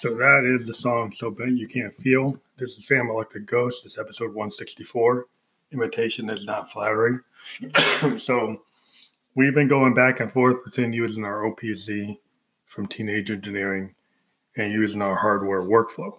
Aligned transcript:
So 0.00 0.14
that 0.14 0.44
is 0.44 0.66
the 0.66 0.72
song 0.72 1.12
So 1.12 1.30
Bent 1.30 1.58
You 1.58 1.68
Can't 1.68 1.94
Feel. 1.94 2.40
This 2.56 2.78
is 2.78 2.86
Phantom 2.86 3.10
Electric 3.10 3.44
Ghost. 3.44 3.84
This 3.84 3.98
episode 3.98 4.28
164. 4.28 5.26
Imitation 5.72 6.30
is 6.30 6.46
not 6.46 6.70
flattering. 6.70 7.20
so 8.16 8.62
we've 9.34 9.54
been 9.54 9.68
going 9.68 9.92
back 9.92 10.20
and 10.20 10.32
forth 10.32 10.64
between 10.64 10.94
using 10.94 11.22
our 11.22 11.42
OPZ 11.42 12.16
from 12.64 12.86
Teenage 12.86 13.30
Engineering 13.30 13.94
and 14.56 14.72
using 14.72 15.02
our 15.02 15.16
hardware 15.16 15.60
workflow. 15.60 16.18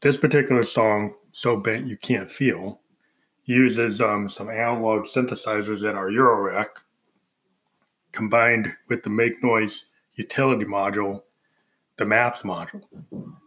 This 0.00 0.16
particular 0.16 0.64
song, 0.64 1.14
So 1.30 1.56
Bent 1.58 1.86
You 1.86 1.96
Can't 1.96 2.28
Feel, 2.28 2.80
uses 3.44 4.00
um, 4.00 4.28
some 4.28 4.50
analog 4.50 5.02
synthesizers 5.02 5.88
in 5.88 5.94
our 5.94 6.10
Eurorack 6.10 6.70
combined 8.12 8.74
with 8.88 9.02
the 9.02 9.10
Make 9.10 9.42
Noise 9.42 9.86
utility 10.16 10.64
module 10.64 11.22
the 12.00 12.06
math 12.06 12.42
module. 12.42 12.82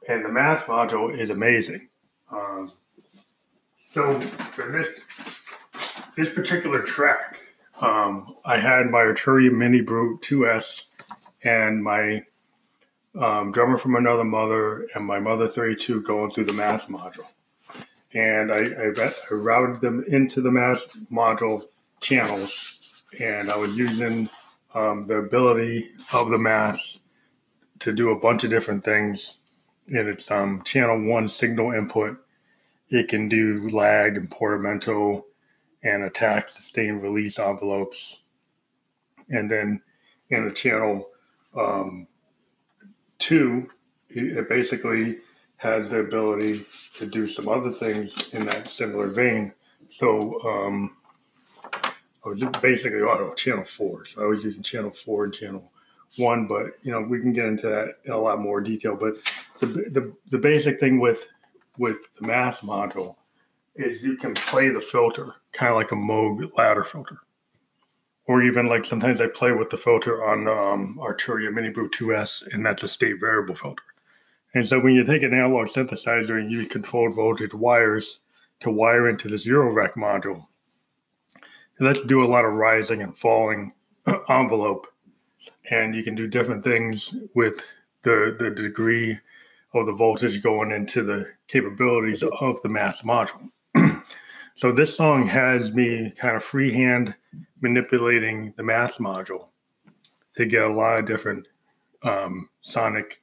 And 0.08 0.23
the 0.23 0.30
math 0.30 0.67
module 0.67 1.17
is 1.17 1.31
amazing. 1.31 1.88
Um, 2.31 2.71
so 3.90 4.20
for 4.21 4.71
this 4.71 5.05
this 6.16 6.30
particular 6.30 6.81
track, 6.84 7.41
um, 7.81 8.35
I 8.45 8.59
had 8.59 8.91
my 8.91 8.99
Arturia 8.99 9.52
Mini 9.52 9.81
Brute 9.81 10.21
2S 10.21 10.85
and 11.43 11.84
my 11.84 12.23
um, 13.20 13.52
drummer 13.52 13.77
from 13.77 13.95
another 13.95 14.23
mother 14.23 14.88
and 14.93 15.05
my 15.05 15.20
mother 15.20 15.48
32 15.48 16.02
going 16.02 16.30
through 16.30 16.45
the 16.45 16.54
math 16.54 16.88
module. 16.88 17.26
And 18.13 18.52
I, 18.52 18.59
I, 18.59 19.12
I 19.32 19.34
routed 19.34 19.82
them 19.82 20.05
into 20.07 20.41
the 20.41 20.52
math 20.52 20.95
module 21.12 21.66
channels, 21.99 23.04
and 23.20 23.49
I 23.49 23.57
was 23.57 23.76
using 23.76 24.30
um, 24.74 25.05
the 25.07 25.18
ability 25.18 25.91
of 26.13 26.29
the 26.29 26.38
math 26.38 26.99
to 27.79 27.91
do 27.91 28.10
a 28.10 28.20
bunch 28.20 28.43
of 28.43 28.49
different 28.49 28.84
things. 28.84 29.38
And 29.88 30.07
it's 30.07 30.32
um, 30.32 30.62
channel 30.63 31.02
one 31.02 31.27
signal 31.27 31.71
input. 31.71 32.18
It 32.90 33.10
can 33.10 33.27
do 33.27 33.68
lag 33.70 34.18
and 34.18 34.30
portamento 34.30 35.26
and 35.84 36.04
attack, 36.04 36.49
sustain, 36.49 36.99
release 36.99 37.40
envelopes. 37.40 38.21
And 39.30 39.49
then 39.49 39.82
in 40.30 40.46
the 40.46 40.54
channel 40.54 41.08
um, 41.58 42.08
two, 43.20 43.70
it 44.10 44.48
basically 44.48 45.18
has 45.58 45.90
the 45.90 45.99
ability 45.99 46.65
to 46.96 47.05
do 47.05 47.27
some 47.27 47.49
other 47.49 47.71
things 47.71 48.30
in 48.30 48.46
that 48.46 48.70
similar 48.70 49.08
vein. 49.08 49.54
So 49.90 50.41
um, 50.43 50.96
I 52.26 52.29
was 52.29 52.43
basically 52.62 53.02
auto 53.02 53.34
channel 53.34 53.66
four. 53.66 54.05
So 54.05 54.24
I 54.24 54.27
was 54.27 54.43
using 54.43 54.63
channel 54.63 54.91
four 54.91 55.26
and 55.26 55.34
channel 55.34 55.71
one, 56.18 56.48
but 56.48 56.68
you 56.84 56.91
know 56.91 57.02
we 57.02 57.20
can 57.20 57.34
get 57.34 57.46
into 57.46 57.68
that 57.68 57.96
in 58.05 58.12
a 58.12 58.20
lot 58.20 58.40
more 58.40 58.62
detail. 58.62 58.96
But 58.96 59.15
the 59.60 59.68
the, 59.68 60.15
the 60.30 60.38
basic 60.38 60.80
thing 60.80 60.99
with 60.99 61.27
with 61.77 61.98
the 62.20 62.27
math 62.27 62.62
module 62.62 63.15
is 63.76 64.03
you 64.03 64.16
can 64.16 64.34
play 64.35 64.69
the 64.69 64.81
filter 64.81 65.34
kind 65.52 65.72
of 65.72 65.75
like 65.75 65.91
a 65.91 65.96
Moog 65.96 66.56
ladder 66.57 66.84
filter, 66.84 67.18
or 68.25 68.41
even 68.41 68.68
like 68.68 68.85
sometimes 68.85 69.19
I 69.19 69.28
play 69.28 69.52
with 69.52 69.69
the 69.69 69.78
filter 69.78 70.24
on 70.24 70.47
um, 70.47 71.00
Arturia 71.02 71.52
Mini 71.52 71.69
Brute 71.69 71.94
2S, 71.94 72.53
and 72.53 72.66
that's 72.66 72.84
a 72.84 72.88
state 72.88 73.19
variable 73.19 73.56
filter. 73.56 73.84
And 74.53 74.68
so 74.68 74.80
when 74.80 74.94
you 74.94 75.03
take 75.03 75.24
an 75.24 75.34
analog 75.34 75.68
synthesizer 75.68 76.40
and 76.40 76.52
use 76.52 76.68
controlled 76.68 77.16
voltage 77.16 77.56
wires 77.56 78.19
to 78.59 78.69
wire 78.69 79.09
into 79.09 79.28
this 79.28 79.47
Eurorack 79.47 79.94
module, 79.94 80.46
let's 81.79 82.03
do 82.03 82.24
a 82.24 82.28
lot 82.28 82.46
of 82.46 82.53
rising 82.53 83.02
and 83.02 83.18
falling 83.18 83.74
envelope 84.29 84.88
and 85.69 85.96
you 85.96 86.03
can 86.03 86.16
do 86.16 86.28
different 86.28 86.64
things 86.64 87.16
with 87.36 87.64
the, 88.03 88.36
the 88.40 88.50
degree 88.50 89.18
of 89.74 89.86
the 89.86 89.94
voltage 89.94 90.42
going 90.42 90.72
into 90.72 91.03
the 91.03 91.31
capabilities 91.47 92.24
of 92.24 92.62
the 92.62 92.70
math 92.70 93.03
module. 93.03 93.50
so 94.56 94.72
this 94.72 94.96
song 94.96 95.28
has 95.28 95.74
me 95.74 96.12
kind 96.18 96.36
of 96.36 96.44
freehand 96.44 97.16
manipulating 97.62 98.53
the 98.56 98.64
math 98.64 98.97
module 98.97 99.47
to 100.36 100.46
get 100.46 100.64
a 100.64 100.74
lot 100.74 101.00
of 101.00 101.06
different 101.06 101.47
um, 102.03 102.50
sonic 102.62 103.22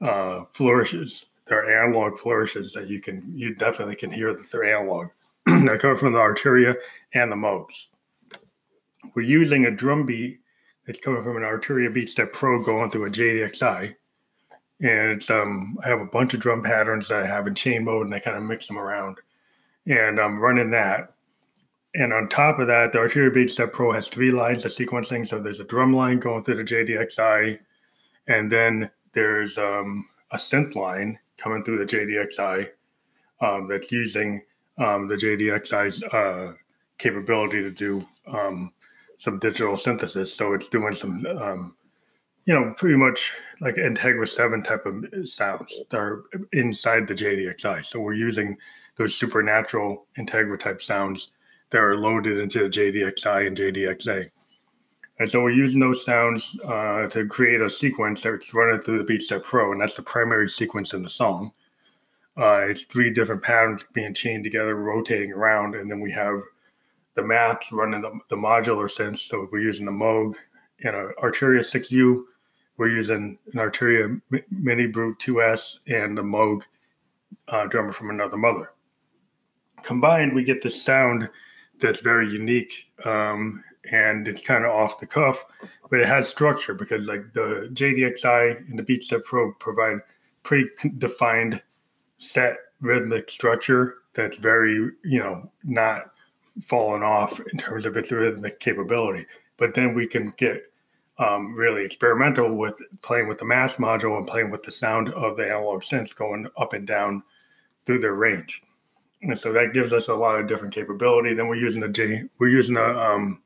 uh, 0.00 0.44
flourishes. 0.52 1.26
They're 1.46 1.84
analog 1.84 2.16
flourishes 2.18 2.72
that 2.74 2.88
you 2.88 3.00
can 3.00 3.24
you 3.34 3.54
definitely 3.54 3.96
can 3.96 4.12
hear 4.12 4.32
that 4.32 4.46
they're 4.52 4.64
analog. 4.64 5.08
they 5.46 5.78
come 5.78 5.96
from 5.96 6.12
the 6.12 6.18
Arturia 6.18 6.76
and 7.14 7.32
the 7.32 7.36
Moogs. 7.36 7.88
We're 9.14 9.22
using 9.22 9.66
a 9.66 9.70
drum 9.70 10.06
beat 10.06 10.40
that's 10.86 11.00
coming 11.00 11.22
from 11.22 11.36
an 11.36 11.42
Arturia 11.42 11.92
Beatstep 11.92 12.32
Pro 12.32 12.62
going 12.62 12.90
through 12.90 13.06
a 13.06 13.10
JDXI. 13.10 13.94
And 14.82 15.10
it's 15.10 15.30
um 15.30 15.78
I 15.84 15.88
have 15.88 16.00
a 16.00 16.06
bunch 16.06 16.34
of 16.34 16.40
drum 16.40 16.62
patterns 16.62 17.08
that 17.08 17.22
I 17.22 17.26
have 17.26 17.46
in 17.46 17.54
chain 17.54 17.84
mode 17.84 18.06
and 18.06 18.14
I 18.14 18.18
kind 18.18 18.36
of 18.36 18.42
mix 18.42 18.66
them 18.66 18.78
around. 18.78 19.18
And 19.86 20.20
I'm 20.20 20.40
running 20.40 20.70
that. 20.70 21.12
And 21.94 22.12
on 22.12 22.28
top 22.28 22.58
of 22.60 22.68
that, 22.68 22.92
the 22.92 22.98
Arturia 22.98 23.34
Beatstep 23.34 23.72
Pro 23.72 23.92
has 23.92 24.08
three 24.08 24.30
lines 24.30 24.64
of 24.64 24.70
sequencing. 24.70 25.26
So 25.26 25.40
there's 25.40 25.60
a 25.60 25.64
drum 25.64 25.92
line 25.92 26.20
going 26.20 26.44
through 26.44 26.62
the 26.62 26.64
JDXI, 26.64 27.58
and 28.28 28.50
then 28.50 28.90
there's 29.12 29.58
um, 29.58 30.06
a 30.30 30.36
synth 30.36 30.76
line 30.76 31.18
coming 31.36 31.64
through 31.64 31.84
the 31.84 31.96
JDXI 31.96 32.68
um, 33.40 33.66
that's 33.66 33.90
using 33.90 34.42
um, 34.78 35.08
the 35.08 35.16
JDXI's 35.16 36.02
uh, 36.04 36.54
capability 36.98 37.62
to 37.62 37.70
do 37.70 38.06
um, 38.26 38.72
some 39.18 39.38
digital 39.38 39.76
synthesis. 39.76 40.34
So 40.34 40.54
it's 40.54 40.68
doing 40.68 40.94
some, 40.94 41.26
um, 41.26 41.74
you 42.46 42.54
know, 42.54 42.72
pretty 42.76 42.96
much 42.96 43.32
like 43.60 43.74
Integra 43.74 44.28
7 44.28 44.62
type 44.62 44.86
of 44.86 45.04
sounds 45.28 45.82
that 45.90 45.98
are 45.98 46.24
inside 46.52 47.06
the 47.06 47.14
JDXI. 47.14 47.84
So 47.84 48.00
we're 48.00 48.14
using 48.14 48.56
those 48.96 49.14
supernatural 49.14 50.06
Integra 50.18 50.58
type 50.58 50.82
sounds 50.82 51.32
that 51.70 51.78
are 51.78 51.96
loaded 51.96 52.38
into 52.38 52.60
the 52.60 52.68
JDXI 52.68 53.46
and 53.46 53.56
JDXA. 53.56 54.30
And 55.18 55.30
so 55.30 55.42
we're 55.42 55.50
using 55.50 55.80
those 55.80 56.04
sounds 56.04 56.58
uh, 56.64 57.06
to 57.08 57.26
create 57.26 57.60
a 57.60 57.68
sequence 57.68 58.22
that's 58.22 58.54
running 58.54 58.80
through 58.80 58.98
the 58.98 59.04
Beatstep 59.04 59.44
Pro, 59.44 59.70
and 59.70 59.80
that's 59.80 59.94
the 59.94 60.02
primary 60.02 60.48
sequence 60.48 60.94
in 60.94 61.02
the 61.02 61.10
song. 61.10 61.52
Uh, 62.40 62.60
it's 62.60 62.84
three 62.84 63.10
different 63.10 63.42
patterns 63.42 63.86
being 63.92 64.14
chained 64.14 64.44
together, 64.44 64.74
rotating 64.74 65.30
around, 65.30 65.74
and 65.74 65.90
then 65.90 66.00
we 66.00 66.10
have 66.10 66.40
the 67.14 67.22
math 67.22 67.70
running 67.70 68.00
the, 68.00 68.18
the 68.30 68.36
modular 68.36 68.86
synths. 68.86 69.28
So 69.28 69.46
we're 69.52 69.60
using 69.60 69.84
the 69.84 69.92
Moog 69.92 70.34
and 70.82 70.96
an 70.96 71.12
Arturia 71.22 71.60
6U. 71.60 72.22
We're 72.78 72.88
using 72.88 73.36
an 73.52 73.58
Arturia 73.58 74.20
Mini 74.50 74.86
Brute 74.86 75.18
2S 75.18 75.80
and 75.88 76.16
the 76.16 76.22
Moog 76.22 76.62
uh, 77.48 77.66
drummer 77.66 77.92
from 77.92 78.08
another 78.08 78.38
mother. 78.38 78.70
Combined, 79.82 80.32
we 80.32 80.42
get 80.42 80.62
this 80.62 80.82
sound 80.82 81.28
that's 81.78 82.00
very 82.00 82.30
unique 82.30 82.86
um, 83.04 83.62
and 83.92 84.26
it's 84.28 84.42
kind 84.42 84.64
of 84.64 84.70
off 84.70 84.98
the 84.98 85.06
cuff, 85.06 85.44
but 85.90 86.00
it 86.00 86.08
has 86.08 86.28
structure 86.28 86.74
because 86.74 87.06
like 87.06 87.32
the 87.34 87.68
JDXI 87.72 88.70
and 88.70 88.78
the 88.78 88.82
Beatstep 88.82 89.24
Pro 89.24 89.52
provide 89.52 89.98
pretty 90.42 90.70
defined 90.96 91.60
set 92.20 92.56
rhythmic 92.80 93.30
structure 93.30 93.96
that's 94.14 94.36
very, 94.36 94.74
you 95.04 95.18
know, 95.18 95.50
not 95.64 96.10
fallen 96.62 97.02
off 97.02 97.40
in 97.52 97.58
terms 97.58 97.86
of 97.86 97.96
its 97.96 98.12
rhythmic 98.12 98.60
capability. 98.60 99.26
But 99.56 99.74
then 99.74 99.94
we 99.94 100.06
can 100.06 100.32
get 100.36 100.62
um, 101.18 101.54
really 101.54 101.84
experimental 101.84 102.54
with 102.54 102.80
playing 103.02 103.28
with 103.28 103.38
the 103.38 103.44
math 103.44 103.78
module 103.78 104.18
and 104.18 104.26
playing 104.26 104.50
with 104.50 104.62
the 104.62 104.70
sound 104.70 105.08
of 105.10 105.36
the 105.36 105.46
analog 105.46 105.80
synths 105.80 106.14
going 106.14 106.46
up 106.58 106.72
and 106.72 106.86
down 106.86 107.22
through 107.86 108.00
their 108.00 108.14
range. 108.14 108.62
And 109.22 109.38
so 109.38 109.52
that 109.52 109.72
gives 109.72 109.92
us 109.92 110.08
a 110.08 110.14
lot 110.14 110.38
of 110.38 110.46
different 110.46 110.74
capability. 110.74 111.34
Then 111.34 111.48
we're 111.48 111.56
using 111.56 111.80
the 111.80 111.88
J, 111.88 112.24
we're 112.38 112.48
using 112.48 112.76
a 112.76 112.98
um, 112.98 113.42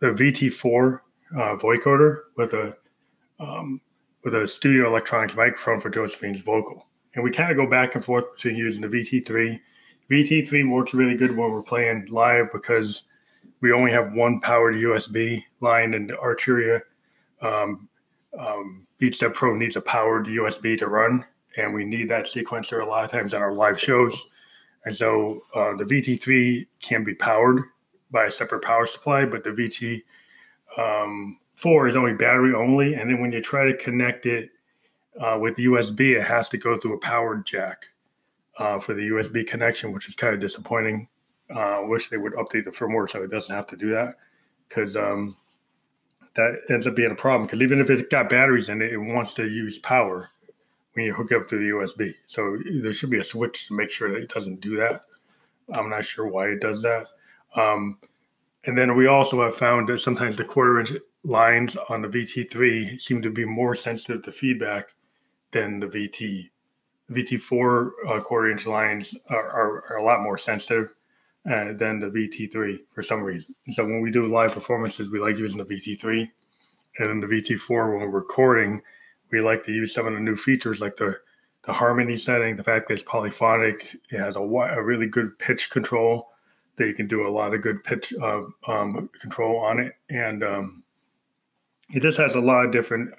the 0.00 0.08
VT4 0.08 1.00
uh, 1.36 1.56
vocoder 1.56 2.22
with 2.36 2.52
a 2.52 2.76
um, 3.40 3.80
with 4.24 4.34
a 4.34 4.46
studio 4.46 4.86
electronics 4.86 5.36
microphone 5.36 5.80
for 5.80 5.90
Josephine's 5.90 6.40
vocal. 6.40 6.86
And 7.14 7.22
we 7.22 7.30
kind 7.30 7.50
of 7.50 7.56
go 7.56 7.66
back 7.66 7.94
and 7.94 8.04
forth 8.04 8.34
between 8.34 8.56
using 8.56 8.82
the 8.82 8.88
VT3 8.88 9.60
VT3 10.12 10.68
works 10.68 10.92
really 10.92 11.14
good 11.14 11.34
when 11.34 11.50
we're 11.50 11.62
playing 11.62 12.06
live 12.10 12.52
because 12.52 13.04
we 13.60 13.72
only 13.72 13.92
have 13.92 14.12
one 14.12 14.40
powered 14.40 14.74
USB 14.74 15.42
line, 15.60 15.94
and 15.94 16.10
Arturia 16.10 16.82
um, 17.40 17.88
um, 18.38 18.86
Beatstep 18.98 19.32
Pro 19.32 19.56
needs 19.56 19.76
a 19.76 19.80
powered 19.80 20.26
USB 20.26 20.76
to 20.78 20.86
run, 20.86 21.24
and 21.56 21.72
we 21.72 21.84
need 21.84 22.10
that 22.10 22.26
sequencer 22.26 22.82
a 22.82 22.86
lot 22.86 23.04
of 23.04 23.10
times 23.10 23.32
on 23.32 23.40
our 23.40 23.54
live 23.54 23.80
shows. 23.80 24.26
And 24.84 24.94
so 24.94 25.44
uh, 25.54 25.76
the 25.76 25.84
VT3 25.84 26.66
can 26.80 27.04
be 27.04 27.14
powered 27.14 27.62
by 28.10 28.24
a 28.24 28.30
separate 28.30 28.62
power 28.62 28.86
supply, 28.86 29.24
but 29.24 29.44
the 29.44 29.50
VT 29.50 30.02
um, 30.76 31.38
4 31.54 31.88
is 31.88 31.96
only 31.96 32.12
battery 32.12 32.52
only. 32.52 32.94
And 32.94 33.08
then 33.08 33.20
when 33.20 33.32
you 33.32 33.40
try 33.40 33.64
to 33.64 33.76
connect 33.76 34.26
it 34.26 34.50
uh, 35.20 35.38
with 35.40 35.56
USB, 35.56 36.16
it 36.16 36.22
has 36.22 36.48
to 36.50 36.58
go 36.58 36.78
through 36.78 36.94
a 36.94 36.98
powered 36.98 37.44
jack 37.46 37.86
uh, 38.58 38.78
for 38.78 38.94
the 38.94 39.08
USB 39.08 39.46
connection, 39.46 39.92
which 39.92 40.08
is 40.08 40.14
kind 40.14 40.34
of 40.34 40.40
disappointing. 40.40 41.08
Uh, 41.54 41.58
I 41.58 41.80
wish 41.80 42.08
they 42.08 42.16
would 42.16 42.32
update 42.34 42.64
the 42.64 42.70
firmware 42.70 43.10
so 43.10 43.22
it 43.22 43.30
doesn't 43.30 43.54
have 43.54 43.66
to 43.68 43.76
do 43.76 43.90
that 43.90 44.16
because 44.68 44.96
um, 44.96 45.36
that 46.34 46.60
ends 46.70 46.86
up 46.86 46.94
being 46.94 47.10
a 47.10 47.16
problem 47.16 47.46
because 47.46 47.62
even 47.62 47.80
if 47.80 47.90
it's 47.90 48.08
got 48.08 48.30
batteries 48.30 48.68
in 48.68 48.80
it, 48.80 48.92
it 48.92 48.98
wants 48.98 49.34
to 49.34 49.48
use 49.48 49.78
power 49.78 50.30
when 50.94 51.06
you 51.06 51.12
hook 51.12 51.32
it 51.32 51.40
up 51.40 51.48
to 51.48 51.56
the 51.56 51.70
USB. 51.70 52.14
So 52.26 52.58
there 52.80 52.92
should 52.92 53.10
be 53.10 53.18
a 53.18 53.24
switch 53.24 53.68
to 53.68 53.74
make 53.74 53.90
sure 53.90 54.10
that 54.10 54.22
it 54.22 54.30
doesn't 54.30 54.60
do 54.60 54.76
that. 54.76 55.02
I'm 55.74 55.90
not 55.90 56.06
sure 56.06 56.26
why 56.26 56.48
it 56.48 56.60
does 56.60 56.82
that. 56.82 57.06
Um, 57.54 57.98
and 58.64 58.76
then 58.78 58.96
we 58.96 59.06
also 59.06 59.42
have 59.42 59.56
found 59.56 59.88
that 59.88 59.98
sometimes 59.98 60.36
the 60.36 60.44
quarter 60.44 60.80
inch 60.80 60.92
lines 61.24 61.76
on 61.88 62.02
the 62.02 62.08
VT3 62.08 63.00
seem 63.00 63.22
to 63.22 63.30
be 63.30 63.44
more 63.44 63.74
sensitive 63.74 64.22
to 64.22 64.32
feedback 64.32 64.94
than 65.52 65.80
the 65.80 65.86
VT. 65.86 66.50
VT4 67.10 67.90
uh, 68.08 68.20
quarter 68.20 68.50
inch 68.50 68.66
lines 68.66 69.14
are, 69.28 69.50
are, 69.50 69.84
are, 69.90 69.96
a 69.98 70.04
lot 70.04 70.22
more 70.22 70.38
sensitive 70.38 70.94
uh, 71.50 71.72
than 71.74 71.98
the 71.98 72.06
VT3 72.06 72.78
for 72.94 73.02
some 73.02 73.22
reason. 73.22 73.54
So 73.72 73.84
when 73.84 74.00
we 74.00 74.10
do 74.10 74.32
live 74.32 74.52
performances, 74.52 75.10
we 75.10 75.20
like 75.20 75.36
using 75.36 75.58
the 75.58 75.64
VT3. 75.64 76.28
And 76.98 77.08
then 77.08 77.20
the 77.20 77.26
VT4, 77.26 77.68
when 77.90 78.00
we're 78.00 78.08
recording, 78.08 78.80
we 79.30 79.40
like 79.40 79.64
to 79.64 79.72
use 79.72 79.92
some 79.92 80.06
of 80.06 80.14
the 80.14 80.20
new 80.20 80.36
features 80.36 80.80
like 80.80 80.96
the 80.96 81.18
the 81.64 81.72
harmony 81.72 82.16
setting, 82.16 82.56
the 82.56 82.64
fact 82.64 82.88
that 82.88 82.94
it's 82.94 83.02
polyphonic, 83.02 83.96
it 84.10 84.18
has 84.18 84.36
a, 84.36 84.40
a 84.40 84.82
really 84.82 85.06
good 85.06 85.38
pitch 85.38 85.70
control 85.70 86.30
that 86.76 86.86
you 86.86 86.94
can 86.94 87.06
do 87.06 87.26
a 87.26 87.30
lot 87.30 87.54
of 87.54 87.62
good 87.62 87.84
pitch 87.84 88.12
uh, 88.20 88.42
um, 88.66 89.08
control 89.20 89.58
on 89.58 89.78
it, 89.78 89.94
and 90.10 90.42
um, 90.42 90.82
it 91.90 92.00
just 92.00 92.18
has 92.18 92.34
a 92.34 92.40
lot 92.40 92.66
of 92.66 92.72
different 92.72 93.14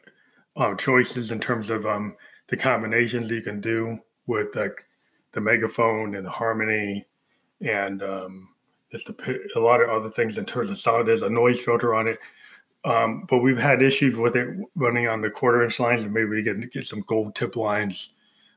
uh, 0.55 0.75
choices 0.75 1.31
in 1.31 1.39
terms 1.39 1.69
of 1.69 1.85
um, 1.85 2.15
the 2.47 2.57
combinations 2.57 3.31
you 3.31 3.41
can 3.41 3.59
do 3.61 3.97
with 4.27 4.55
like 4.55 4.85
the 5.31 5.41
megaphone 5.41 6.15
and 6.15 6.25
the 6.25 6.29
harmony, 6.29 7.05
and 7.61 8.03
um, 8.03 8.49
just 8.91 9.09
a, 9.09 9.15
a 9.55 9.59
lot 9.59 9.81
of 9.81 9.89
other 9.89 10.09
things 10.09 10.37
in 10.37 10.45
terms 10.45 10.69
of 10.69 10.77
sound. 10.77 11.07
There's 11.07 11.23
a 11.23 11.29
noise 11.29 11.59
filter 11.59 11.95
on 11.95 12.07
it. 12.07 12.19
Um, 12.85 13.25
but 13.29 13.39
we've 13.39 13.57
had 13.57 13.81
issues 13.81 14.17
with 14.17 14.35
it 14.35 14.57
running 14.75 15.07
on 15.07 15.21
the 15.21 15.29
quarter 15.29 15.63
inch 15.63 15.79
lines 15.79 16.03
and 16.03 16.13
maybe 16.13 16.29
we 16.29 16.41
get, 16.41 16.71
get 16.71 16.85
some 16.85 17.01
gold 17.07 17.33
tip 17.33 17.55
lines. 17.55 18.09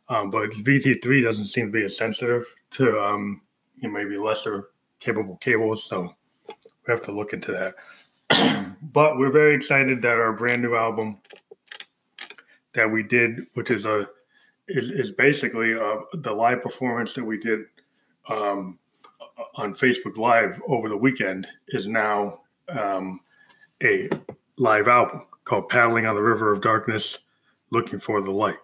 Um, 0.08 0.30
but 0.30 0.50
VT3 0.50 1.22
doesn't 1.22 1.44
seem 1.44 1.66
to 1.66 1.72
be 1.72 1.84
as 1.84 1.96
sensitive 1.96 2.44
to 2.72 3.00
um, 3.00 3.40
you 3.76 3.88
know, 3.88 3.94
maybe 3.94 4.18
lesser 4.18 4.68
capable 5.00 5.36
cables. 5.36 5.84
So 5.84 6.14
we 6.48 6.90
have 6.90 7.02
to 7.02 7.12
look 7.12 7.32
into 7.32 7.52
that. 7.52 8.74
but 8.92 9.16
we're 9.16 9.30
very 9.30 9.54
excited 9.54 10.02
that 10.02 10.18
our 10.18 10.32
brand 10.32 10.62
new 10.62 10.74
album 10.74 11.18
that 12.76 12.90
we 12.90 13.02
did, 13.02 13.46
which 13.54 13.70
is 13.70 13.84
a 13.84 14.08
is, 14.68 14.90
is 14.90 15.10
basically 15.10 15.74
uh, 15.74 15.98
the 16.12 16.32
live 16.32 16.62
performance 16.62 17.14
that 17.14 17.24
we 17.24 17.38
did 17.38 17.60
um, 18.28 18.78
on 19.56 19.74
Facebook 19.74 20.16
Live 20.16 20.60
over 20.68 20.88
the 20.88 20.96
weekend, 20.96 21.48
is 21.68 21.86
now 21.86 22.40
um, 22.68 23.20
a 23.82 24.08
live 24.58 24.88
album 24.88 25.22
called 25.44 25.68
Paddling 25.68 26.06
on 26.06 26.14
the 26.14 26.22
River 26.22 26.52
of 26.52 26.60
Darkness 26.60 27.18
Looking 27.70 28.00
for 28.00 28.20
the 28.20 28.30
Light. 28.30 28.58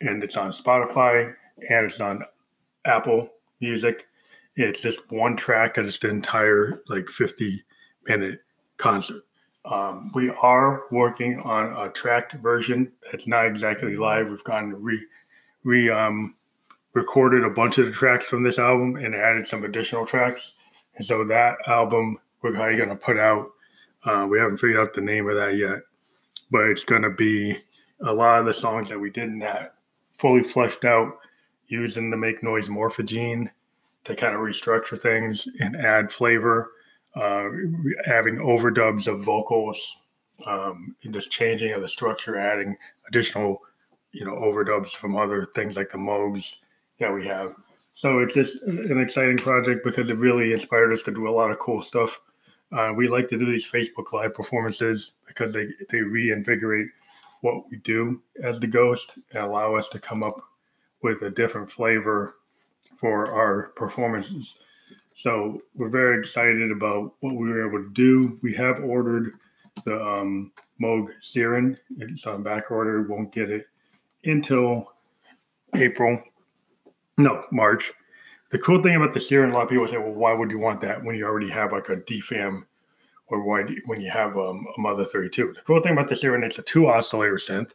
And 0.00 0.22
it's 0.22 0.36
on 0.36 0.50
Spotify 0.50 1.34
and 1.68 1.86
it's 1.86 2.00
on 2.00 2.22
Apple 2.84 3.30
Music. 3.60 4.06
It's 4.56 4.82
just 4.82 5.10
one 5.10 5.36
track 5.36 5.78
and 5.78 5.88
it's 5.88 5.98
the 5.98 6.10
entire 6.10 6.82
like 6.88 7.08
50 7.08 7.62
minute 8.06 8.40
concert. 8.76 9.22
Um, 9.70 10.10
we 10.14 10.30
are 10.30 10.82
working 10.90 11.40
on 11.40 11.86
a 11.86 11.90
tracked 11.90 12.32
version 12.34 12.92
that's 13.10 13.26
not 13.26 13.46
exactly 13.46 13.96
live. 13.96 14.28
We've 14.28 14.44
gone 14.44 14.82
re, 14.82 15.00
re 15.62 15.88
um, 15.88 16.34
recorded 16.92 17.44
a 17.44 17.50
bunch 17.50 17.78
of 17.78 17.86
the 17.86 17.92
tracks 17.92 18.26
from 18.26 18.42
this 18.42 18.58
album 18.58 18.96
and 18.96 19.14
added 19.14 19.46
some 19.46 19.64
additional 19.64 20.04
tracks. 20.04 20.54
And 20.96 21.06
so 21.06 21.24
that 21.24 21.56
album 21.66 22.18
we're 22.42 22.52
probably 22.52 22.76
going 22.76 22.88
to 22.88 22.96
put 22.96 23.18
out 23.18 23.52
uh, 24.04 24.26
we 24.28 24.38
haven't 24.38 24.56
figured 24.56 24.80
out 24.80 24.94
the 24.94 25.00
name 25.00 25.28
of 25.28 25.36
that 25.36 25.56
yet, 25.56 25.80
but 26.50 26.64
it's 26.64 26.84
going 26.84 27.02
to 27.02 27.10
be 27.10 27.56
a 28.00 28.12
lot 28.12 28.40
of 28.40 28.46
the 28.46 28.54
songs 28.54 28.88
that 28.88 28.98
we 28.98 29.10
did 29.10 29.24
in 29.24 29.38
that 29.40 29.74
fully 30.16 30.42
fleshed 30.42 30.84
out 30.84 31.18
using 31.68 32.10
the 32.10 32.16
Make 32.16 32.42
Noise 32.42 32.68
Morphogene 32.68 33.50
to 34.04 34.16
kind 34.16 34.34
of 34.34 34.40
restructure 34.40 35.00
things 35.00 35.46
and 35.60 35.76
add 35.76 36.10
flavor, 36.10 36.72
uh, 37.14 37.48
having 38.04 38.36
overdubs 38.36 39.06
of 39.06 39.24
vocals, 39.24 39.98
um, 40.46 40.94
and 41.04 41.12
just 41.12 41.30
changing 41.30 41.72
of 41.72 41.82
the 41.82 41.88
structure, 41.88 42.38
adding 42.38 42.76
additional, 43.08 43.62
you 44.12 44.24
know, 44.24 44.36
overdubs 44.36 44.90
from 44.90 45.16
other 45.16 45.46
things 45.54 45.76
like 45.76 45.90
the 45.90 45.98
Moogs 45.98 46.56
that 46.98 47.12
we 47.12 47.26
have. 47.26 47.54
So 47.92 48.20
it's 48.20 48.34
just 48.34 48.62
an 48.62 49.00
exciting 49.00 49.36
project 49.36 49.84
because 49.84 50.08
it 50.08 50.16
really 50.16 50.52
inspired 50.52 50.92
us 50.92 51.02
to 51.02 51.10
do 51.10 51.28
a 51.28 51.30
lot 51.30 51.50
of 51.50 51.58
cool 51.58 51.82
stuff 51.82 52.20
uh, 52.72 52.92
we 52.94 53.08
like 53.08 53.28
to 53.28 53.38
do 53.38 53.46
these 53.46 53.70
Facebook 53.70 54.12
Live 54.12 54.34
performances 54.34 55.12
because 55.26 55.52
they, 55.52 55.68
they 55.88 56.00
reinvigorate 56.00 56.88
what 57.40 57.68
we 57.70 57.78
do 57.78 58.22
as 58.42 58.60
the 58.60 58.66
ghost 58.66 59.18
and 59.32 59.42
allow 59.42 59.74
us 59.74 59.88
to 59.88 59.98
come 59.98 60.22
up 60.22 60.40
with 61.02 61.22
a 61.22 61.30
different 61.30 61.70
flavor 61.70 62.36
for 62.98 63.32
our 63.32 63.68
performances. 63.74 64.56
So 65.14 65.62
we're 65.74 65.88
very 65.88 66.18
excited 66.18 66.70
about 66.70 67.14
what 67.20 67.34
we 67.34 67.48
were 67.48 67.66
able 67.66 67.82
to 67.82 67.90
do. 67.90 68.38
We 68.42 68.54
have 68.54 68.80
ordered 68.80 69.34
the 69.84 70.00
um, 70.02 70.52
Moog 70.80 71.08
Sirin. 71.20 71.76
It's 71.98 72.26
on 72.26 72.42
back 72.42 72.70
order. 72.70 73.02
Won't 73.02 73.32
get 73.32 73.50
it 73.50 73.66
until 74.24 74.92
April. 75.74 76.22
No, 77.18 77.44
March. 77.52 77.92
The 78.50 78.58
cool 78.58 78.82
thing 78.82 78.96
about 78.96 79.14
the 79.14 79.20
Sirin, 79.20 79.50
a 79.50 79.54
lot 79.54 79.64
of 79.64 79.68
people 79.68 79.86
say, 79.86 79.98
well, 79.98 80.12
why 80.12 80.32
would 80.32 80.50
you 80.50 80.58
want 80.58 80.80
that 80.80 81.04
when 81.04 81.16
you 81.16 81.24
already 81.24 81.50
have 81.50 81.72
like 81.72 81.88
a 81.88 81.96
DFAM 81.96 82.64
or 83.28 83.42
why 83.42 83.60
you, 83.60 83.80
when 83.86 84.00
you 84.00 84.10
have 84.10 84.36
um, 84.36 84.66
a 84.76 84.80
Mother 84.80 85.04
32? 85.04 85.52
The 85.52 85.60
cool 85.60 85.80
thing 85.80 85.92
about 85.92 86.08
the 86.08 86.16
Sirin, 86.16 86.44
it's 86.44 86.58
a 86.58 86.62
two 86.62 86.88
oscillator 86.88 87.36
synth. 87.36 87.72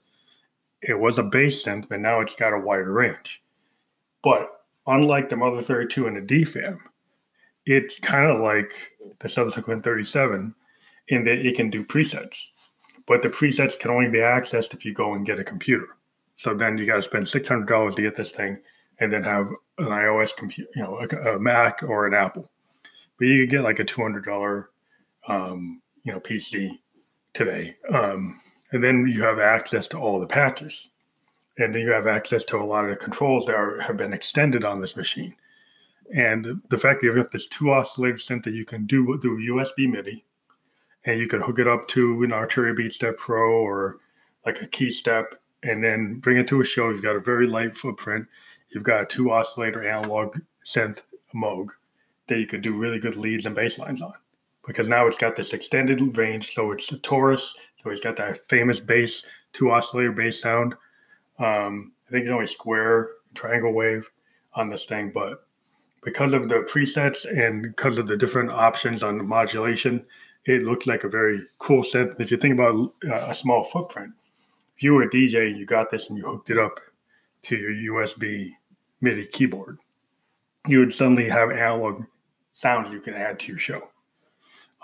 It 0.81 0.99
was 0.99 1.17
a 1.17 1.23
bass 1.23 1.63
synth, 1.63 1.87
but 1.87 2.01
now 2.01 2.19
it's 2.19 2.35
got 2.35 2.53
a 2.53 2.59
wider 2.59 2.91
range. 2.91 3.41
But 4.23 4.49
unlike 4.85 5.29
the 5.29 5.37
Mother 5.37 5.61
32 5.61 6.07
and 6.07 6.27
the 6.27 6.43
DFAM, 6.43 6.79
it's 7.65 7.99
kind 7.99 8.29
of 8.29 8.41
like 8.41 8.91
the 9.19 9.29
Subsequent 9.29 9.83
37 9.83 10.53
in 11.07 11.23
that 11.23 11.45
it 11.45 11.55
can 11.55 11.69
do 11.69 11.83
presets. 11.83 12.49
But 13.07 13.21
the 13.21 13.29
presets 13.29 13.77
can 13.77 13.91
only 13.91 14.09
be 14.09 14.19
accessed 14.19 14.73
if 14.73 14.83
you 14.85 14.93
go 14.93 15.13
and 15.13 15.25
get 15.25 15.39
a 15.39 15.43
computer. 15.43 15.87
So 16.37 16.53
then 16.53 16.77
you 16.77 16.85
got 16.85 16.95
to 16.95 17.03
spend 17.03 17.25
$600 17.25 17.95
to 17.95 18.01
get 18.01 18.15
this 18.15 18.31
thing 18.31 18.59
and 18.99 19.11
then 19.11 19.23
have 19.23 19.49
an 19.77 19.87
iOS 19.87 20.35
computer, 20.35 20.69
you 20.75 20.83
know, 20.83 20.99
a, 20.99 21.35
a, 21.35 21.39
Mac 21.39 21.83
or 21.83 22.07
an 22.07 22.13
Apple. 22.13 22.49
But 23.17 23.25
you 23.25 23.43
could 23.43 23.51
get 23.51 23.63
like 23.63 23.79
a 23.79 23.83
two 23.83 24.01
hundred 24.01 24.25
dollar, 24.25 24.69
um, 25.27 25.81
you 26.03 26.11
know, 26.11 26.19
PC 26.19 26.77
today, 27.33 27.75
um, 27.93 28.39
and 28.71 28.83
then 28.83 29.07
you 29.07 29.21
have 29.23 29.39
access 29.39 29.87
to 29.89 29.97
all 29.97 30.19
the 30.19 30.27
patches, 30.27 30.89
and 31.57 31.73
then 31.73 31.81
you 31.81 31.91
have 31.91 32.07
access 32.07 32.45
to 32.45 32.57
a 32.57 32.63
lot 32.63 32.85
of 32.85 32.89
the 32.89 32.95
controls 32.95 33.45
that 33.45 33.55
are, 33.55 33.79
have 33.79 33.97
been 33.97 34.13
extended 34.13 34.63
on 34.63 34.81
this 34.81 34.95
machine. 34.95 35.35
And 36.13 36.61
the 36.69 36.77
fact 36.77 37.01
that 37.01 37.07
you've 37.07 37.15
got 37.15 37.31
this 37.31 37.47
two 37.47 37.71
oscillator 37.71 38.17
synth 38.17 38.43
that 38.43 38.53
you 38.53 38.65
can 38.65 38.85
do 38.85 39.17
through 39.19 39.47
USB 39.49 39.89
MIDI, 39.89 40.23
and 41.05 41.19
you 41.19 41.27
can 41.27 41.41
hook 41.41 41.59
it 41.59 41.67
up 41.67 41.87
to 41.89 42.23
an 42.23 42.31
Arturia 42.31 42.77
BeatStep 42.77 43.17
Pro 43.17 43.51
or 43.51 43.97
like 44.45 44.61
a 44.61 44.67
KeyStep, 44.67 45.25
and 45.63 45.83
then 45.83 46.19
bring 46.19 46.37
it 46.37 46.47
to 46.49 46.61
a 46.61 46.65
show. 46.65 46.89
You've 46.89 47.03
got 47.03 47.15
a 47.15 47.19
very 47.19 47.47
light 47.47 47.75
footprint 47.75 48.27
you've 48.75 48.83
got 48.83 49.01
a 49.01 49.05
two 49.05 49.31
oscillator 49.31 49.87
analog 49.87 50.37
synth 50.63 51.03
Moog 51.33 51.69
that 52.27 52.39
you 52.39 52.45
could 52.45 52.61
do 52.61 52.77
really 52.77 52.99
good 52.99 53.15
leads 53.15 53.45
and 53.45 53.55
bass 53.55 53.79
lines 53.79 54.01
on. 54.01 54.13
Because 54.67 54.89
now 54.89 55.07
it's 55.07 55.17
got 55.17 55.35
this 55.35 55.53
extended 55.53 56.17
range, 56.17 56.53
so 56.53 56.71
it's 56.71 56.91
a 56.91 56.97
Taurus, 56.97 57.55
so 57.77 57.89
it's 57.89 58.01
got 58.01 58.17
that 58.17 58.37
famous 58.49 58.79
bass, 58.79 59.23
two 59.53 59.71
oscillator 59.71 60.11
bass 60.11 60.41
sound. 60.41 60.73
Um, 61.37 61.93
I 62.07 62.11
think 62.11 62.23
it's 62.23 62.31
only 62.31 62.47
square 62.47 63.09
triangle 63.35 63.73
wave 63.73 64.09
on 64.53 64.69
this 64.69 64.85
thing, 64.85 65.11
but 65.13 65.44
because 66.05 66.33
of 66.33 66.47
the 66.47 66.65
presets 66.71 67.25
and 67.25 67.63
because 67.63 67.97
of 67.97 68.07
the 68.07 68.15
different 68.15 68.51
options 68.51 69.01
on 69.01 69.17
the 69.17 69.23
modulation, 69.23 70.05
it 70.45 70.61
looks 70.61 70.85
like 70.85 71.03
a 71.03 71.09
very 71.09 71.41
cool 71.57 71.81
synth. 71.81 72.19
If 72.19 72.29
you 72.29 72.37
think 72.37 72.53
about 72.53 72.93
uh, 73.09 73.25
a 73.27 73.33
small 73.33 73.63
footprint, 73.63 74.13
if 74.77 74.83
you 74.83 74.93
were 74.93 75.03
a 75.03 75.09
DJ 75.09 75.47
and 75.47 75.57
you 75.57 75.65
got 75.65 75.89
this 75.89 76.09
and 76.09 76.17
you 76.17 76.25
hooked 76.25 76.51
it 76.51 76.59
up 76.59 76.79
to 77.43 77.57
your 77.57 77.71
USB 78.05 78.51
MIDI 79.01 79.25
keyboard, 79.25 79.79
you 80.67 80.79
would 80.79 80.93
suddenly 80.93 81.27
have 81.27 81.49
analog 81.49 82.03
sounds 82.53 82.91
you 82.91 82.99
can 82.99 83.15
add 83.15 83.39
to 83.39 83.47
your 83.47 83.57
show. 83.57 83.89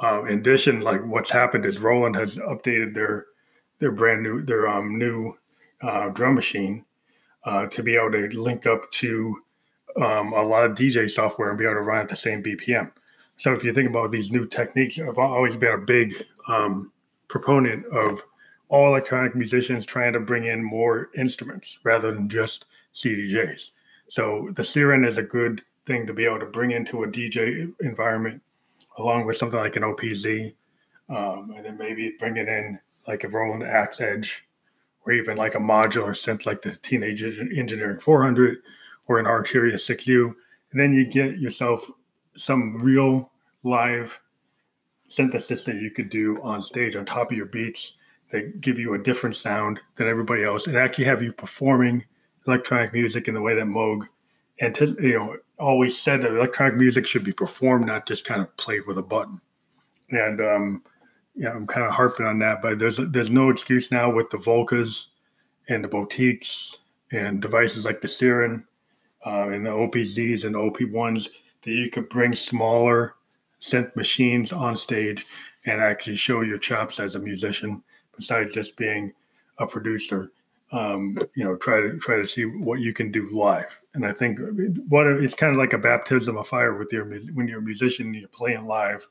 Uh, 0.02 0.24
in 0.24 0.40
addition, 0.40 0.82
like 0.82 1.06
what's 1.06 1.30
happened 1.30 1.66
is 1.66 1.78
Roland 1.78 2.16
has 2.16 2.38
updated 2.38 2.96
their 2.96 3.28
their 3.78 3.92
brand 3.92 4.24
new 4.24 4.42
their 4.42 4.68
um, 4.68 4.98
new 4.98 5.38
uh, 5.82 6.10
drum 6.10 6.34
machine 6.34 6.84
uh, 7.44 7.68
to 7.68 7.84
be 7.84 7.96
able 7.96 8.12
to 8.12 8.28
link 8.40 8.66
up 8.66 8.90
to 8.92 9.38
um, 9.98 10.34
a 10.34 10.44
lot 10.44 10.66
of 10.66 10.78
DJ 10.78 11.10
software 11.10 11.50
and 11.50 11.58
be 11.58 11.66
able 11.66 11.76
to 11.76 11.82
run 11.82 12.00
at 12.00 12.10
the 12.10 12.16
same 12.16 12.44
BPM. 12.44 12.92
So 13.38 13.54
if 13.54 13.64
you 13.64 13.74
think 13.74 13.90
about 13.90 14.12
these 14.12 14.32
new 14.32 14.46
techniques, 14.46 15.00
I've 15.00 15.18
always 15.18 15.56
been 15.56 15.74
a 15.74 15.78
big 15.78 16.26
um, 16.48 16.92
proponent 17.28 17.86
of 17.88 18.22
all 18.70 18.88
electronic 18.88 19.36
musicians 19.36 19.86
trying 19.86 20.14
to 20.14 20.20
bring 20.20 20.46
in 20.46 20.64
more 20.64 21.10
instruments 21.16 21.80
rather 21.84 22.12
than 22.12 22.30
just 22.30 22.66
CDJs. 22.94 23.72
So 24.08 24.50
the 24.54 24.64
Sirin 24.64 25.06
is 25.06 25.18
a 25.18 25.24
good 25.24 25.62
thing 25.86 26.06
to 26.08 26.14
be 26.14 26.26
able 26.26 26.40
to 26.40 26.46
bring 26.46 26.72
into 26.72 27.04
a 27.04 27.08
DJ 27.08 27.74
environment, 27.82 28.42
along 28.98 29.26
with 29.26 29.38
something 29.38 29.60
like 29.60 29.76
an 29.76 29.84
OPZ, 29.84 30.54
um, 31.10 31.54
and 31.56 31.66
then 31.66 31.78
maybe 31.78 32.16
bringing 32.20 32.48
in 32.48 32.80
like 33.08 33.24
a 33.24 33.28
Roland 33.28 33.64
AX-Edge, 33.64 34.46
or 35.06 35.14
even 35.14 35.36
like 35.36 35.56
a 35.56 35.60
modular 35.60 36.12
synth 36.12 36.46
like 36.46 36.62
the 36.62 36.76
Teenage 36.76 37.24
Engineering 37.24 38.00
400 38.00 38.62
or 39.12 39.20
an 39.20 39.26
Arturia 39.26 39.74
6U, 39.74 40.34
and 40.72 40.80
then 40.80 40.94
you 40.94 41.06
get 41.06 41.38
yourself 41.38 41.90
some 42.36 42.78
real 42.78 43.30
live 43.64 44.20
synthesis 45.10 45.66
that 45.66 45.76
you 45.76 45.92
could 45.92 46.10
do 46.10 46.42
on 46.42 46.62
stage 46.62 46.96
on 46.96 47.06
top 47.06 47.30
of 47.30 47.38
your 47.38 47.46
beats 47.46 47.98
that 48.30 48.62
give 48.62 48.80
you 48.80 48.94
a 48.94 48.98
different 48.98 49.36
sound 49.36 49.82
than 49.98 50.08
everybody 50.08 50.44
else 50.44 50.66
and 50.66 50.78
actually 50.78 51.04
have 51.04 51.22
you 51.22 51.34
performing 51.34 52.06
electronic 52.48 52.94
music 52.94 53.28
in 53.28 53.34
the 53.34 53.42
way 53.42 53.54
that 53.54 53.66
Moog 53.66 54.04
and 54.62 54.80
you 54.80 55.14
know 55.14 55.36
always 55.60 56.00
said 56.00 56.22
that 56.22 56.34
electronic 56.34 56.76
music 56.76 57.06
should 57.06 57.26
be 57.26 57.34
performed, 57.34 57.86
not 57.86 58.08
just 58.08 58.26
kind 58.26 58.42
of 58.42 58.56
played 58.56 58.88
with 58.88 58.98
a 58.98 59.04
button. 59.04 59.42
And 60.10 60.40
um, 60.40 60.84
you 61.36 61.44
know, 61.44 61.52
I'm 61.52 61.68
kind 61.68 61.86
of 61.86 61.92
harping 61.92 62.26
on 62.26 62.40
that, 62.40 62.62
but 62.62 62.80
there's 62.80 62.98
there's 62.98 63.30
no 63.30 63.50
excuse 63.50 63.92
now 63.92 64.10
with 64.10 64.30
the 64.30 64.38
Volcas 64.38 65.08
and 65.68 65.84
the 65.84 65.90
boutiques 65.90 66.78
and 67.12 67.42
devices 67.42 67.84
like 67.84 68.02
the 68.02 68.08
Sirin 68.08 68.64
uh, 69.26 69.50
and 69.50 69.66
the 69.66 69.70
OPZs 69.70 70.46
and 70.46 70.56
OP1s 70.56 71.30
that 71.64 71.72
you 71.72 71.90
could 71.90 72.10
bring 72.10 72.34
smaller 72.34 73.16
synth 73.60 73.96
machines 73.96 74.52
on 74.52 74.76
stage 74.76 75.26
and 75.66 75.80
actually 75.80 76.16
show 76.16 76.42
your 76.42 76.58
chops 76.58 77.00
as 77.00 77.16
a 77.16 77.20
musician 77.20 77.84
besides 78.16 78.54
just 78.54 78.76
being 78.78 79.14
a 79.60 79.68
producer. 79.68 80.32
Um, 80.74 81.18
you 81.36 81.44
know 81.44 81.58
try 81.58 81.82
to 81.82 81.98
try 81.98 82.16
to 82.16 82.26
see 82.26 82.46
what 82.46 82.80
you 82.80 82.94
can 82.94 83.12
do 83.12 83.30
live. 83.30 83.78
And 83.94 84.06
i 84.06 84.14
think 84.14 84.40
what 84.88 85.06
it's 85.06 85.36
kind 85.36 85.52
of 85.52 85.58
like 85.58 85.74
a 85.74 85.78
baptism 85.78 86.38
of 86.38 86.48
fire 86.48 86.78
with 86.78 86.94
your 86.94 87.04
when 87.34 87.46
you're 87.50 87.60
a 87.60 87.62
musician 87.62 88.08
and 88.08 88.16
you're 88.16 88.30
playing 88.30 88.66
live. 88.66 89.06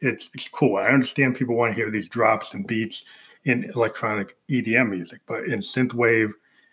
It's 0.00 0.30
it's 0.32 0.48
cool. 0.48 0.76
I 0.76 0.86
understand 0.86 1.34
people 1.34 1.56
want 1.56 1.72
to 1.72 1.74
hear 1.74 1.90
these 1.90 2.08
drops 2.08 2.54
and 2.54 2.68
beats 2.68 3.04
in 3.44 3.64
electronic 3.74 4.36
edm 4.48 4.90
music 4.90 5.20
but 5.26 5.44
in 5.44 5.60
synthwave 5.60 6.32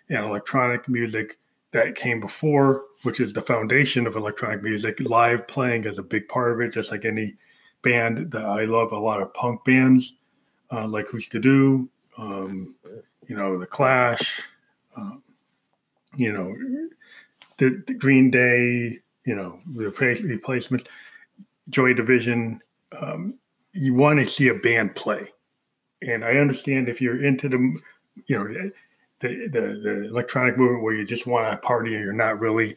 and 0.09 0.25
electronic 0.25 0.87
music 0.87 1.37
that 1.77 1.95
came 1.95 2.19
before, 2.19 2.85
which 3.03 3.19
is 3.19 3.33
the 3.33 3.41
foundation 3.41 4.07
of 4.07 4.15
electronic 4.15 4.63
music. 4.63 4.99
Live 4.99 5.47
playing 5.47 5.85
is 5.85 5.99
a 5.99 6.03
big 6.03 6.27
part 6.27 6.51
of 6.51 6.59
it, 6.59 6.73
just 6.73 6.91
like 6.91 7.05
any 7.05 7.35
band 7.83 8.31
that 8.31 8.45
I 8.45 8.65
love. 8.65 8.91
A 8.91 8.97
lot 8.97 9.21
of 9.21 9.31
punk 9.35 9.63
bands, 9.63 10.15
uh, 10.71 10.87
like 10.87 11.05
Hüsker 11.05 11.39
Dü, 11.39 11.87
um, 12.17 12.75
you 13.27 13.35
know, 13.35 13.59
The 13.59 13.67
Clash, 13.67 14.41
um, 14.95 15.21
you 16.15 16.33
know, 16.33 16.55
the, 17.57 17.83
the, 17.85 17.93
Green 17.93 18.31
Day, 18.31 18.99
you 19.25 19.35
know, 19.35 19.59
the 19.75 19.85
replacements, 19.85 20.85
Joy 21.69 21.93
Division. 21.93 22.59
Um, 22.99 23.35
you 23.73 23.93
want 23.93 24.19
to 24.19 24.27
see 24.27 24.47
a 24.47 24.55
band 24.55 24.95
play, 24.95 25.31
and 26.01 26.25
I 26.25 26.37
understand 26.37 26.89
if 26.89 27.01
you're 27.01 27.23
into 27.23 27.49
the, 27.49 27.79
you 28.25 28.35
know 28.35 28.71
the, 29.19 29.47
the, 29.47 29.61
the 29.61 30.07
electronic 30.07 30.57
movement 30.57 30.83
where 30.83 30.93
you 30.93 31.05
just 31.05 31.27
want 31.27 31.49
to 31.49 31.57
party 31.65 31.95
and 31.95 32.03
you're 32.03 32.13
not 32.13 32.39
really 32.39 32.75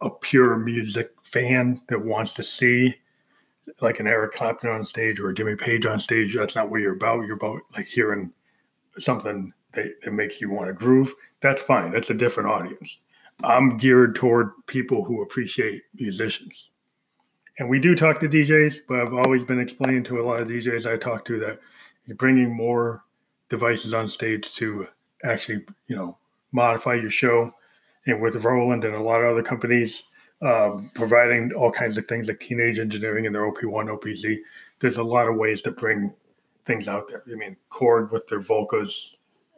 a 0.00 0.10
pure 0.10 0.56
music 0.56 1.12
fan 1.22 1.80
that 1.88 2.04
wants 2.04 2.34
to 2.34 2.42
see 2.42 2.94
like 3.80 4.00
an 4.00 4.06
Eric 4.06 4.32
Clapton 4.32 4.70
on 4.70 4.84
stage 4.84 5.20
or 5.20 5.30
a 5.30 5.34
Jimmy 5.34 5.56
Page 5.56 5.86
on 5.86 5.98
stage. 5.98 6.34
That's 6.34 6.56
not 6.56 6.70
what 6.70 6.80
you're 6.80 6.94
about. 6.94 7.26
You're 7.26 7.36
about 7.36 7.62
like 7.76 7.86
hearing 7.86 8.32
something 8.98 9.52
that, 9.72 10.00
that 10.02 10.12
makes 10.12 10.40
you 10.40 10.50
want 10.50 10.68
to 10.68 10.72
groove. 10.72 11.14
That's 11.40 11.62
fine. 11.62 11.92
That's 11.92 12.10
a 12.10 12.14
different 12.14 12.50
audience. 12.50 12.98
I'm 13.44 13.76
geared 13.76 14.14
toward 14.14 14.52
people 14.66 15.04
who 15.04 15.22
appreciate 15.22 15.82
musicians. 15.94 16.70
And 17.58 17.68
we 17.68 17.78
do 17.78 17.94
talk 17.94 18.20
to 18.20 18.28
DJs, 18.28 18.80
but 18.88 19.00
I've 19.00 19.14
always 19.14 19.44
been 19.44 19.60
explaining 19.60 20.04
to 20.04 20.20
a 20.20 20.22
lot 20.22 20.40
of 20.40 20.48
DJs 20.48 20.90
I 20.90 20.96
talk 20.96 21.24
to 21.26 21.38
that 21.40 21.58
bringing 22.16 22.54
more 22.54 23.04
devices 23.48 23.94
on 23.94 24.08
stage 24.08 24.54
to 24.54 24.86
actually, 25.24 25.64
you 25.86 25.96
know, 25.96 26.16
modify 26.52 26.94
your 26.94 27.10
show. 27.10 27.54
And 28.06 28.20
with 28.20 28.44
Roland 28.44 28.84
and 28.84 28.94
a 28.94 29.00
lot 29.00 29.22
of 29.22 29.30
other 29.30 29.42
companies 29.42 30.04
um, 30.42 30.90
providing 30.94 31.52
all 31.52 31.70
kinds 31.70 31.96
of 31.96 32.06
things 32.06 32.28
like 32.28 32.40
teenage 32.40 32.78
engineering 32.78 33.26
and 33.26 33.34
their 33.34 33.50
OP1, 33.50 33.96
OPZ, 33.96 34.38
there's 34.80 34.96
a 34.96 35.02
lot 35.02 35.28
of 35.28 35.36
ways 35.36 35.62
to 35.62 35.70
bring 35.70 36.12
things 36.64 36.88
out 36.88 37.08
there. 37.08 37.22
I 37.30 37.36
mean, 37.36 37.56
Korg 37.70 38.10
with 38.10 38.26
their 38.26 38.40
Volcas 38.40 39.16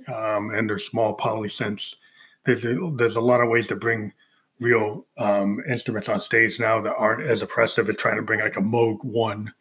um, 0.08 0.50
and 0.50 0.68
their 0.68 0.78
small 0.78 1.16
polysynths. 1.16 1.96
There's 2.44 2.64
a, 2.64 2.92
there's 2.96 3.16
a 3.16 3.22
lot 3.22 3.40
of 3.40 3.48
ways 3.48 3.66
to 3.68 3.76
bring 3.76 4.12
real 4.60 5.06
um, 5.18 5.60
instruments 5.68 6.08
on 6.08 6.20
stage 6.20 6.60
now 6.60 6.80
that 6.80 6.94
aren't 6.96 7.26
as 7.26 7.42
oppressive 7.42 7.88
as 7.88 7.96
trying 7.96 8.16
to 8.16 8.22
bring 8.22 8.40
like 8.40 8.56
a 8.56 8.60
Moog 8.60 9.02
One 9.04 9.52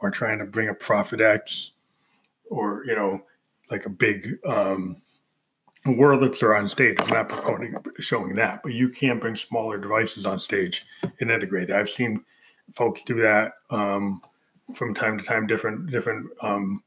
or 0.00 0.10
trying 0.10 0.38
to 0.38 0.44
bring 0.44 0.68
a 0.68 0.74
Prophet 0.74 1.20
X 1.20 1.72
or 2.50 2.84
you 2.86 2.94
know 2.94 3.22
like 3.70 3.84
a 3.84 3.90
big 3.90 4.38
um, 4.46 4.96
Wurlitzer 5.96 6.44
are 6.44 6.56
on 6.56 6.68
stage. 6.68 6.96
I'm 7.00 7.08
not 7.08 7.28
promoting 7.28 7.74
showing 7.98 8.34
that, 8.36 8.62
but 8.62 8.74
you 8.74 8.88
can 8.88 9.18
bring 9.18 9.36
smaller 9.36 9.78
devices 9.78 10.26
on 10.26 10.38
stage 10.38 10.86
and 11.20 11.30
integrate. 11.30 11.70
I've 11.70 11.90
seen 11.90 12.24
folks 12.72 13.02
do 13.02 13.20
that 13.22 13.52
um, 13.70 14.22
from 14.74 14.94
time 14.94 15.18
to 15.18 15.24
time. 15.24 15.46
Different 15.46 15.90
different 15.90 16.28
um, 16.42 16.82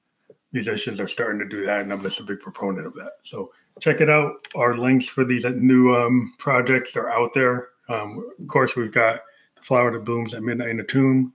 musicians 0.54 1.00
are 1.00 1.08
starting 1.08 1.40
to 1.40 1.48
do 1.48 1.66
that, 1.66 1.82
and 1.82 1.92
I'm 1.92 2.02
just 2.02 2.20
a 2.20 2.24
big 2.24 2.40
proponent 2.40 2.88
of 2.88 2.94
that. 2.96 3.14
So 3.24 3.52
check 3.80 4.02
it 4.02 4.10
out. 4.10 4.48
Our 4.56 4.78
links 4.78 5.08
for 5.08 5.24
these 5.24 5.46
new 5.46 5.96
um, 5.96 6.34
projects 6.38 6.96
are 6.96 7.10
out 7.10 7.34
there. 7.34 7.70
Um, 7.90 8.30
of 8.40 8.48
course, 8.48 8.76
we've 8.76 8.92
got 8.92 9.22
the 9.56 9.62
flower 9.62 9.92
that 9.92 10.06
blooms 10.06 10.34
at 10.34 10.44
midnight 10.44 10.70
in 10.70 10.78
the 10.78 10.84
tomb 10.84 11.34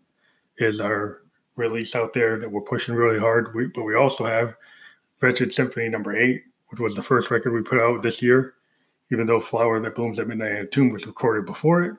is 0.59 0.81
our 0.81 1.23
release 1.57 1.95
out 1.95 2.13
there 2.13 2.39
that 2.39 2.51
we're 2.51 2.61
pushing 2.61 2.95
really 2.95 3.19
hard. 3.19 3.55
We, 3.55 3.67
but 3.67 3.85
we 3.85 3.95
also 3.95 4.25
have 4.25 4.57
Wretched 5.21 5.53
Symphony 5.53 5.89
number 5.89 6.17
eight 6.17 6.45
which 6.77 6.91
was 6.91 6.95
the 6.95 7.03
first 7.03 7.31
record 7.31 7.55
we 7.55 7.63
put 7.63 7.81
out 7.81 8.03
this 8.03 8.21
year, 8.21 8.53
even 9.11 9.27
though 9.27 9.41
Flower 9.41 9.81
That 9.81 9.95
Blooms 9.95 10.19
at 10.19 10.29
Midnight 10.29 10.53
in 10.53 10.59
a 10.59 10.67
Tomb 10.67 10.91
was 10.91 11.07
recorded 11.07 11.47
before 11.47 11.85
it. 11.85 11.97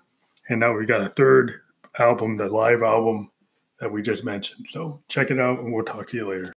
And 0.50 0.60
now 0.60 0.78
we 0.78 0.86
got 0.86 1.02
a 1.02 1.10
third 1.10 1.62
album, 1.98 2.38
the 2.38 2.48
live 2.48 2.84
album 2.84 3.32
that 3.80 3.92
we 3.92 4.04
just 4.04 4.24
mentioned. 4.24 4.68
So 4.70 5.02
check 5.08 5.32
it 5.32 5.40
out 5.40 5.60
and 5.60 5.74
we'll 5.74 5.84
talk 5.84 6.10
to 6.10 6.18
you 6.18 6.30
later. 6.30 6.54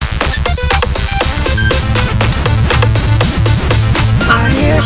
Are 4.30 4.50
you 4.50 4.82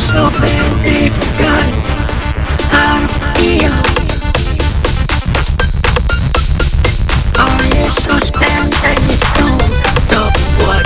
that 8.83 8.97
you 9.09 9.17
don't 9.33 9.57
know 10.11 10.29
what 10.65 10.85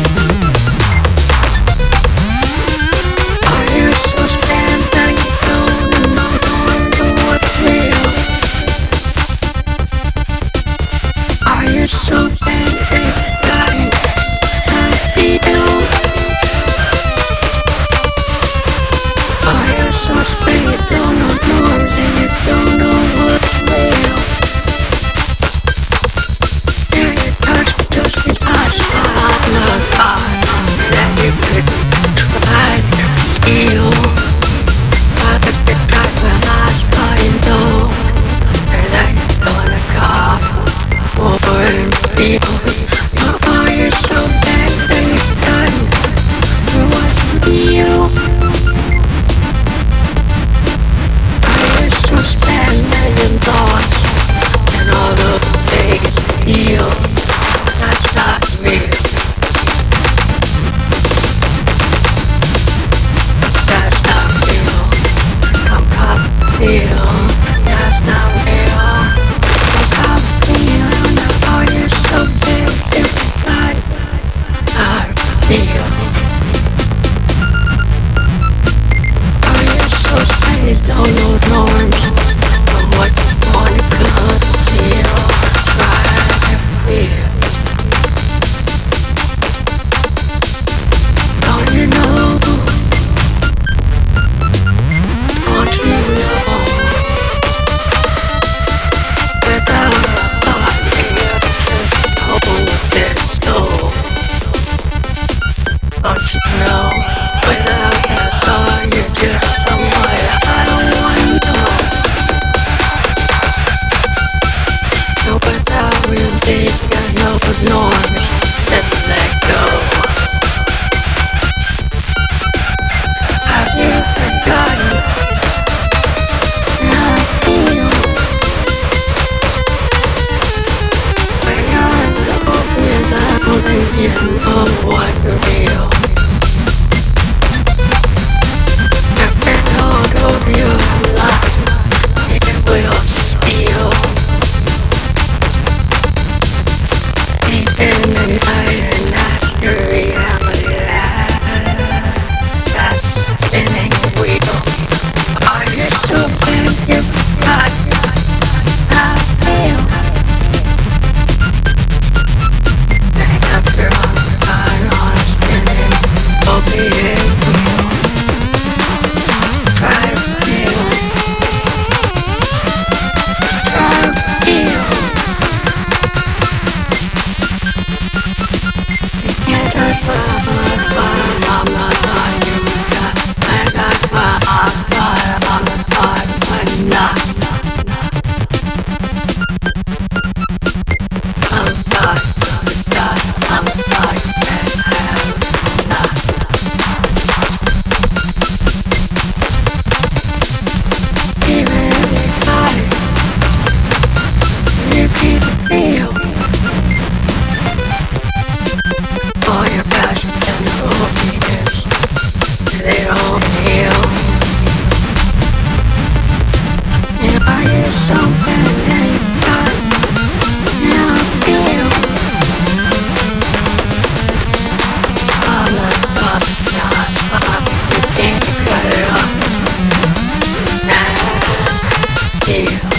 Why? 232.51 232.57
you 232.59 232.90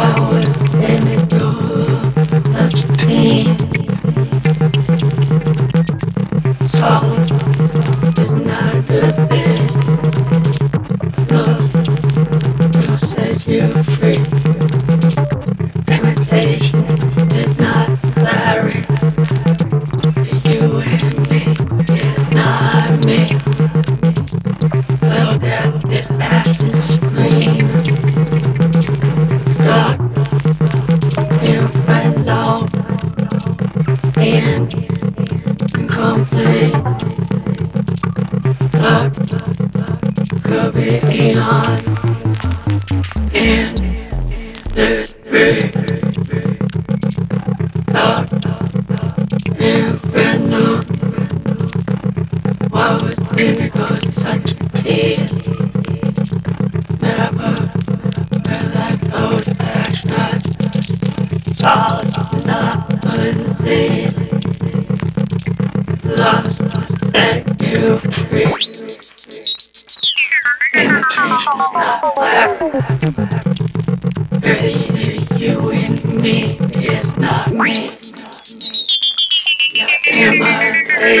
I 0.00 0.20
would 0.30 0.97
Yeah. 44.78 45.07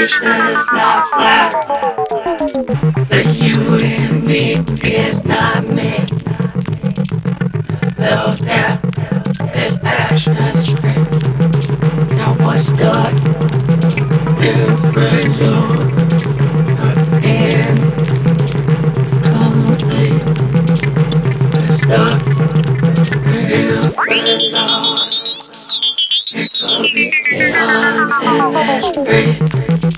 Imitation 0.08 0.40
is 0.40 0.66
not 0.72 1.08
flattery. 1.10 2.64
But 3.08 3.34
you 3.34 3.74
and 3.76 4.24
me 4.24 4.54
is 4.82 5.24
not 5.24 5.64
me. 5.66 6.06
Little 7.98 8.36
death 8.36 8.84
is 9.54 9.76
passionate 9.78 10.62
scream. 10.64 11.04
Now 12.16 12.34
what's 12.44 12.72
is 14.40 14.68
resumed 14.96 15.92
and. 17.24 17.48
It's. 17.50 17.68
It 26.30 26.52
could 28.94 29.04
be. 29.06 29.97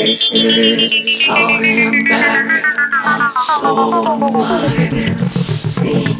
Imitation 0.00 0.80
is 0.80 1.28
and 1.28 2.08
battery 2.08 2.62
on 3.04 3.20
soul, 3.36 4.30
mind, 4.30 4.94
and 4.94 5.30
sea. 5.30 6.16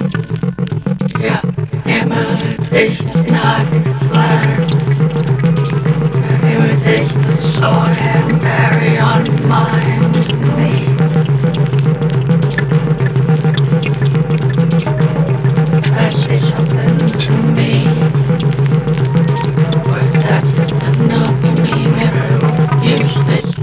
Yeah, 1.19 1.41
imitation, 1.87 3.07
not 3.33 3.67
flattery. 4.05 4.67
Imitation 6.53 7.21
is 7.25 7.55
salt 7.55 7.89
and 7.89 8.43
battery 8.43 8.99
on 8.99 9.25
mind 9.49 10.15
me. 10.59 10.73
Say 16.13 16.37
something 16.37 16.99
to 17.19 17.33
me. 17.57 17.87
Or 19.89 19.99
is 20.01 20.13
that 20.27 20.45
just 20.55 20.73
another 20.73 21.55
me 21.63 21.87
mirror 21.97 22.41
useless 22.85 23.60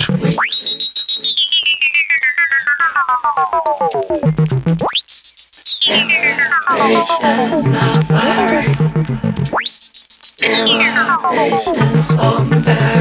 Imitation, 7.21 7.61
not 7.71 8.05
flattery. 8.05 8.73
Imitation, 10.43 12.03
so 12.03 12.37
embarrassing. 12.37 12.96